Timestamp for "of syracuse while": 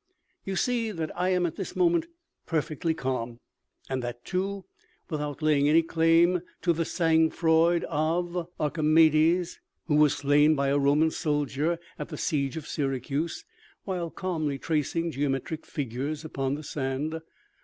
12.56-14.08